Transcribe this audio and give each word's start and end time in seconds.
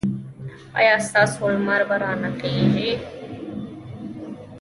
ایا 0.79 0.95
ستاسو 1.07 1.43
لمر 1.53 1.81
به 1.89 1.95
را 2.01 2.11
نه 2.21 2.29
خېژي؟ 2.37 2.89